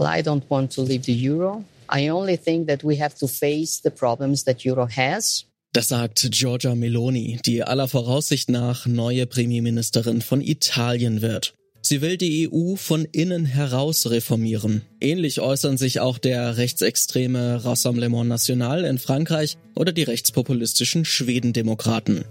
[0.00, 1.62] Well, I don't want to leave the euro.
[1.90, 5.44] I only think that we have to face the problems that euro has.
[5.74, 11.52] Das sagt Giorgia Meloni, die aller Voraussicht nach neue Premierministerin von Italien wird.
[11.82, 14.82] Sie will die EU von innen heraus reformieren.
[15.00, 22.24] Ähnlich äußern sich auch der rechtsextreme Rassemblement National in Frankreich oder die rechtspopulistischen Schwedendemokraten.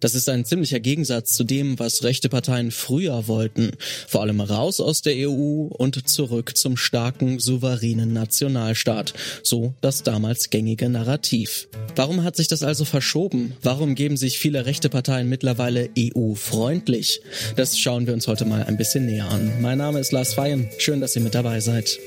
[0.00, 3.72] Das ist ein ziemlicher Gegensatz zu dem, was rechte Parteien früher wollten.
[4.08, 9.12] Vor allem raus aus der EU und zurück zum starken, souveränen Nationalstaat.
[9.42, 11.68] So das damals gängige Narrativ.
[11.96, 13.56] Warum hat sich das also verschoben?
[13.62, 17.20] Warum geben sich viele rechte Parteien mittlerweile EU-freundlich?
[17.56, 19.60] Das schauen wir uns heute mal ein bisschen näher an.
[19.60, 20.68] Mein Name ist Lars Feyen.
[20.78, 21.98] Schön, dass ihr mit dabei seid.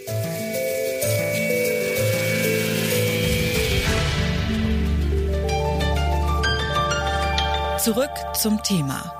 [7.81, 9.16] Zurück zum Thema.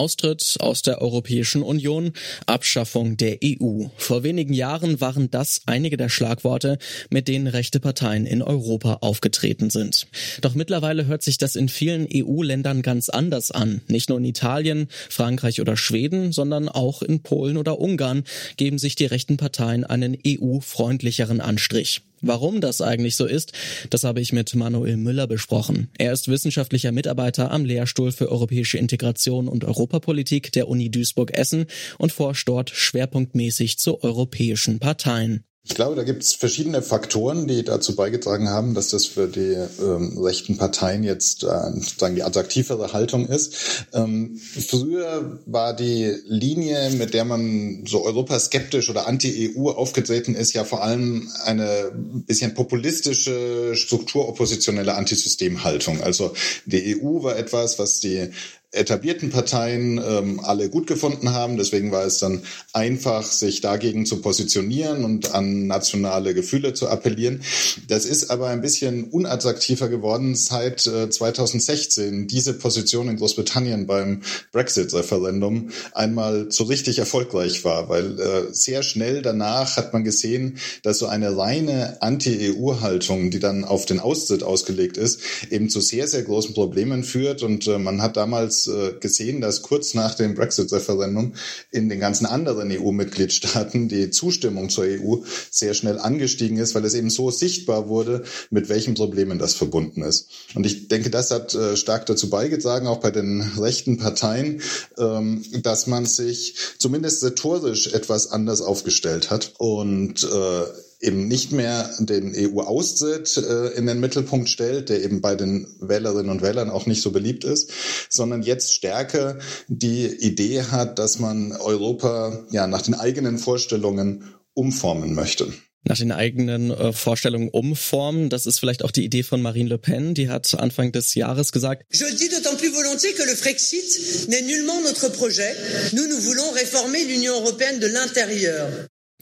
[0.00, 2.14] Austritt aus der Europäischen Union,
[2.46, 3.84] Abschaffung der EU.
[3.98, 6.78] Vor wenigen Jahren waren das einige der Schlagworte,
[7.10, 10.06] mit denen rechte Parteien in Europa aufgetreten sind.
[10.40, 13.82] Doch mittlerweile hört sich das in vielen EU-Ländern ganz anders an.
[13.88, 18.24] Nicht nur in Italien, Frankreich oder Schweden, sondern auch in Polen oder Ungarn
[18.56, 22.00] geben sich die rechten Parteien einen EU-freundlicheren Anstrich.
[22.22, 23.52] Warum das eigentlich so ist,
[23.88, 25.88] das habe ich mit Manuel Müller besprochen.
[25.98, 31.66] Er ist wissenschaftlicher Mitarbeiter am Lehrstuhl für europäische Integration und Europapolitik der Uni Duisburg-Essen
[31.98, 35.44] und forscht dort schwerpunktmäßig zu europäischen Parteien.
[35.70, 39.56] Ich glaube, da gibt es verschiedene Faktoren, die dazu beigetragen haben, dass das für die
[39.80, 43.86] ähm, rechten Parteien jetzt äh, sozusagen die attraktivere Haltung ist.
[43.92, 50.64] Ähm, früher war die Linie, mit der man so europaskeptisch oder anti-EU aufgetreten ist, ja
[50.64, 56.02] vor allem eine bisschen populistische, strukturoppositionelle Antisystemhaltung.
[56.02, 56.34] Also
[56.66, 58.30] die EU war etwas, was die
[58.72, 61.56] etablierten Parteien ähm, alle gut gefunden haben.
[61.56, 67.42] Deswegen war es dann einfach, sich dagegen zu positionieren und an nationale Gefühle zu appellieren.
[67.88, 72.28] Das ist aber ein bisschen unattraktiver geworden seit äh, 2016.
[72.28, 74.22] Diese Position in Großbritannien beim
[74.52, 80.98] Brexit-Referendum einmal so richtig erfolgreich war, weil äh, sehr schnell danach hat man gesehen, dass
[80.98, 86.22] so eine reine Anti-EU-Haltung, die dann auf den Austritt ausgelegt ist, eben zu sehr, sehr
[86.22, 87.42] großen Problemen führt.
[87.42, 91.34] Und äh, man hat damals äh, gesehen, dass kurz nach dem Brexit-Referendum
[91.70, 95.16] in den ganzen anderen EU-Mitgliedstaaten die Zustimmung zur EU
[95.50, 100.02] sehr schnell angestiegen ist, weil es eben so sichtbar wurde, mit welchen Problemen das verbunden
[100.02, 100.28] ist.
[100.54, 104.60] Und ich denke, das hat äh, stark dazu beigetragen, auch bei den rechten Parteien,
[104.98, 111.90] ähm, dass man sich zumindest rhetorisch etwas anders aufgestellt hat und äh, eben nicht mehr
[111.98, 116.86] den EU-Austritt äh, in den Mittelpunkt stellt, der eben bei den Wählerinnen und Wählern auch
[116.86, 117.70] nicht so beliebt ist,
[118.08, 119.38] sondern jetzt stärker
[119.68, 124.24] die Idee hat, dass man Europa ja nach den eigenen Vorstellungen
[124.54, 125.52] umformen möchte
[125.82, 128.28] nach den eigenen äh, Vorstellungen umformen.
[128.28, 130.14] Das ist vielleicht auch die Idee von Marine Le Pen.
[130.14, 134.42] Die hat Anfang des Jahres gesagt, Je dis d'autant plus volontiers que le Frexit n'est
[134.42, 135.54] nullement notre projet.
[135.92, 138.68] Nous, nous voulons réformer l'Union européenne de l'intérieur.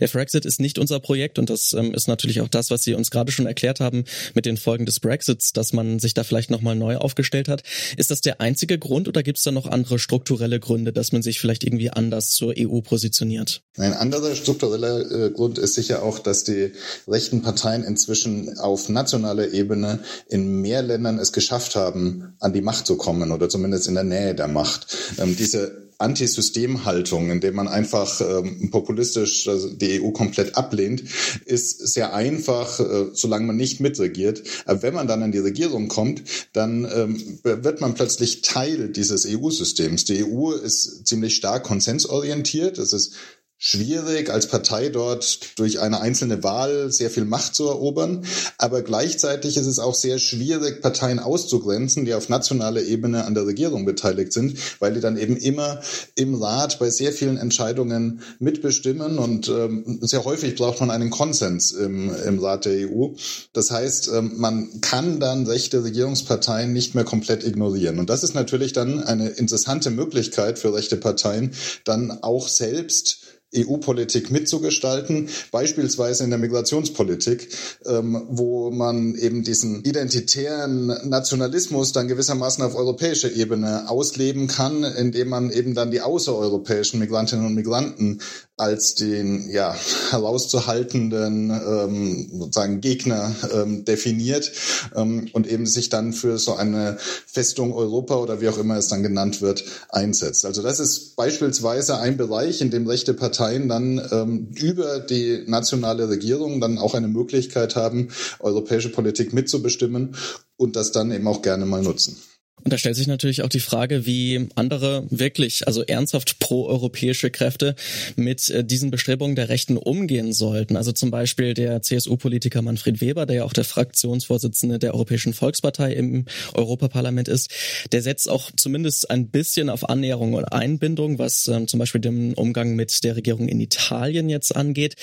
[0.00, 2.94] Der Brexit ist nicht unser Projekt und das ähm, ist natürlich auch das, was Sie
[2.94, 4.04] uns gerade schon erklärt haben
[4.34, 7.62] mit den Folgen des Brexits, dass man sich da vielleicht nochmal neu aufgestellt hat.
[7.96, 11.22] Ist das der einzige Grund oder gibt es da noch andere strukturelle Gründe, dass man
[11.22, 13.62] sich vielleicht irgendwie anders zur EU positioniert?
[13.76, 16.72] Ein anderer struktureller äh, Grund ist sicher auch, dass die
[17.06, 22.86] rechten Parteien inzwischen auf nationaler Ebene in mehr Ländern es geschafft haben, an die Macht
[22.86, 24.86] zu kommen oder zumindest in der Nähe der Macht.
[25.18, 31.02] Ähm, diese Antisystemhaltung, indem man einfach ähm, populistisch also die EU komplett ablehnt,
[31.44, 34.42] ist sehr einfach, äh, solange man nicht mitregiert.
[34.64, 36.22] Aber wenn man dann an die Regierung kommt,
[36.52, 40.04] dann ähm, wird man plötzlich Teil dieses EU-Systems.
[40.04, 42.78] Die EU ist ziemlich stark konsensorientiert.
[42.78, 43.14] Es ist
[43.58, 48.24] schwierig, als Partei dort durch eine einzelne Wahl sehr viel Macht zu erobern.
[48.56, 53.46] Aber gleichzeitig ist es auch sehr schwierig, Parteien auszugrenzen, die auf nationaler Ebene an der
[53.46, 55.80] Regierung beteiligt sind, weil die dann eben immer
[56.14, 61.72] im Rat bei sehr vielen Entscheidungen mitbestimmen und ähm, sehr häufig braucht man einen Konsens
[61.72, 63.08] im, im Rat der EU.
[63.52, 67.98] Das heißt, ähm, man kann dann rechte Regierungsparteien nicht mehr komplett ignorieren.
[67.98, 71.52] Und das ist natürlich dann eine interessante Möglichkeit für rechte Parteien,
[71.84, 77.48] dann auch selbst EU-Politik mitzugestalten, beispielsweise in der Migrationspolitik,
[77.86, 85.28] ähm, wo man eben diesen identitären Nationalismus dann gewissermaßen auf europäischer Ebene ausleben kann, indem
[85.28, 88.20] man eben dann die außereuropäischen Migrantinnen und Migranten
[88.58, 89.74] als den ja
[90.10, 94.50] herauszuhaltenden ähm, sozusagen Gegner ähm, definiert
[94.96, 98.88] ähm, und eben sich dann für so eine Festung Europa oder wie auch immer es
[98.88, 100.44] dann genannt wird einsetzt.
[100.44, 103.37] Also das ist beispielsweise ein Bereich, in dem rechte Parteien
[103.68, 108.08] dann ähm, über die nationale Regierung dann auch eine Möglichkeit haben,
[108.40, 110.16] europäische Politik mitzubestimmen
[110.56, 112.16] und das dann eben auch gerne mal nutzen.
[112.64, 117.74] Und da stellt sich natürlich auch die Frage, wie andere wirklich, also ernsthaft proeuropäische Kräfte
[118.16, 120.76] mit äh, diesen Bestrebungen der Rechten umgehen sollten.
[120.76, 125.92] Also zum Beispiel der CSU-Politiker Manfred Weber, der ja auch der Fraktionsvorsitzende der Europäischen Volkspartei
[125.92, 127.50] im Europaparlament ist,
[127.92, 132.34] der setzt auch zumindest ein bisschen auf Annäherung und Einbindung, was ähm, zum Beispiel den
[132.34, 134.96] Umgang mit der Regierung in Italien jetzt angeht.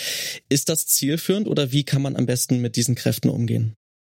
[0.50, 3.76] Ist das zielführend oder wie kann man am besten mit diesen Kräften umgehen?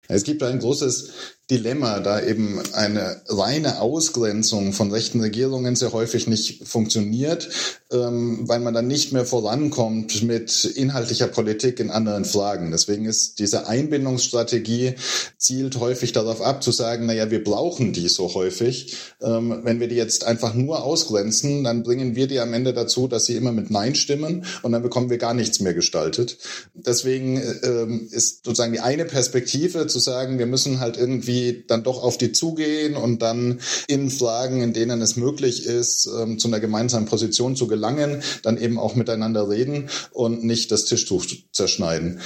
[0.08, 1.12] Es gibt ein großes
[1.48, 7.48] Dilemma, da eben eine reine Ausgrenzung von rechten Regierungen sehr häufig nicht funktioniert,
[7.92, 12.72] ähm, weil man dann nicht mehr vorankommt mit inhaltlicher Politik in anderen Fragen.
[12.72, 14.94] Deswegen ist diese Einbindungsstrategie
[15.38, 18.96] zielt häufig darauf ab, zu sagen, naja, wir brauchen die so häufig.
[19.22, 23.06] Ähm, wenn wir die jetzt einfach nur ausgrenzen, dann bringen wir die am Ende dazu,
[23.06, 26.38] dass sie immer mit Nein stimmen und dann bekommen wir gar nichts mehr gestaltet.
[26.74, 31.82] Deswegen ähm, ist sozusagen die eine Perspektive zu sagen, wir müssen halt irgendwie die dann
[31.82, 36.48] doch auf die zugehen und dann in Fragen, in denen es möglich ist, ähm, zu
[36.48, 42.20] einer gemeinsamen Position zu gelangen, dann eben auch miteinander reden und nicht das Tischtuch zerschneiden.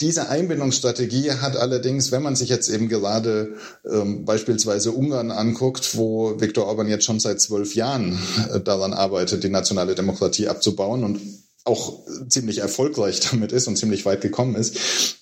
[0.00, 3.54] Diese Einbindungsstrategie hat allerdings, wenn man sich jetzt eben gerade
[3.90, 8.18] ähm, beispielsweise Ungarn anguckt, wo Viktor Orban jetzt schon seit zwölf Jahren
[8.52, 11.20] äh, daran arbeitet, die nationale Demokratie abzubauen und
[11.64, 14.76] auch ziemlich erfolgreich damit ist und ziemlich weit gekommen ist,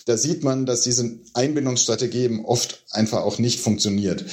[0.06, 4.24] da sieht man, dass diese Einbindungsstrategie eben oft einfach auch nicht funktioniert,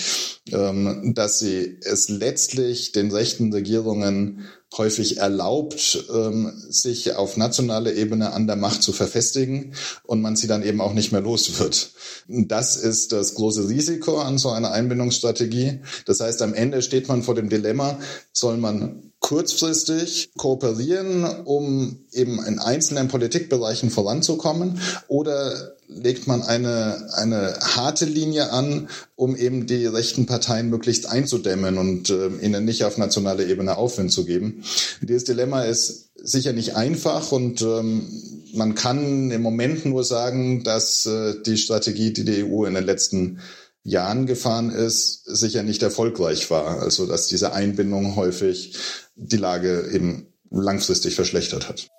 [0.51, 8.33] ähm, dass sie es letztlich den rechten Regierungen häufig erlaubt, ähm, sich auf nationaler Ebene
[8.33, 9.73] an der Macht zu verfestigen
[10.03, 11.91] und man sie dann eben auch nicht mehr los wird.
[12.27, 15.79] Das ist das große Risiko an so einer Einbindungsstrategie.
[16.05, 17.99] Das heißt, am Ende steht man vor dem Dilemma,
[18.31, 24.79] soll man kurzfristig kooperieren, um eben in einzelnen Politikbereichen voranzukommen?
[25.07, 31.77] Oder legt man eine, eine harte Linie an, um eben die rechten Parteien möglichst einzudämmen
[31.77, 34.63] und äh, ihnen nicht auf nationaler Ebene Aufwind zu geben?
[35.01, 38.07] Dieses Dilemma ist sicher nicht einfach und ähm,
[38.53, 42.85] man kann im Moment nur sagen, dass äh, die Strategie, die die EU in den
[42.85, 43.39] letzten
[43.83, 46.81] Jahren gefahren ist, sicher nicht erfolgreich war.
[46.81, 48.77] Also dass diese Einbindung häufig
[49.15, 51.89] die Lage eben langfristig verschlechtert hat.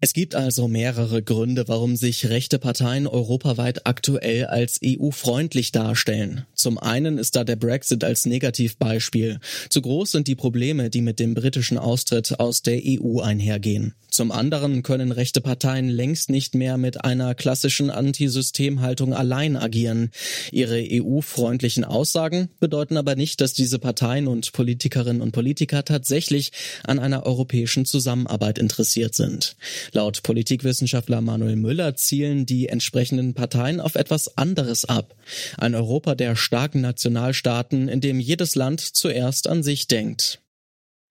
[0.00, 6.46] Es gibt also mehrere Gründe, warum sich rechte Parteien europaweit aktuell als EU-freundlich darstellen.
[6.54, 9.40] Zum einen ist da der Brexit als Negativbeispiel.
[9.68, 13.94] Zu groß sind die Probleme, die mit dem britischen Austritt aus der EU einhergehen.
[14.18, 20.10] Zum anderen können rechte Parteien längst nicht mehr mit einer klassischen Antisystemhaltung allein agieren.
[20.50, 26.50] Ihre EU-freundlichen Aussagen bedeuten aber nicht, dass diese Parteien und Politikerinnen und Politiker tatsächlich
[26.82, 29.54] an einer europäischen Zusammenarbeit interessiert sind.
[29.92, 35.14] Laut Politikwissenschaftler Manuel Müller zielen die entsprechenden Parteien auf etwas anderes ab.
[35.58, 40.40] Ein Europa der starken Nationalstaaten, in dem jedes Land zuerst an sich denkt.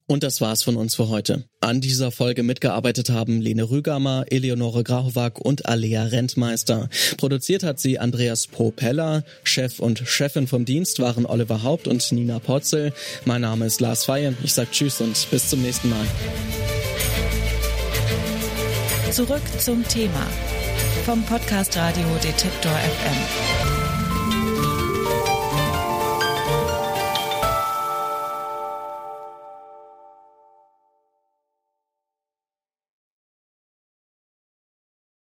[0.07, 1.43] Und das war's von uns für heute.
[1.59, 6.89] An dieser Folge mitgearbeitet haben Lene Rügamer, Eleonore Grauwag und Alea Rentmeister.
[7.17, 9.25] Produziert hat sie Andreas Propeller.
[9.43, 12.93] Chef und Chefin vom Dienst waren Oliver Haupt und Nina Potzel.
[13.25, 14.33] Mein Name ist Lars Feier.
[14.43, 16.05] Ich sag Tschüss und bis zum nächsten Mal.
[19.11, 20.25] Zurück zum Thema
[21.05, 23.76] vom Podcast Radio Detektor FM.